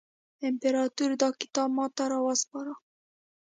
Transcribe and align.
امپراطور 0.47 1.11
دا 1.21 1.29
کتاب 1.41 1.69
ماته 1.77 2.03
را 2.11 2.19
وسپاره. 2.27 2.73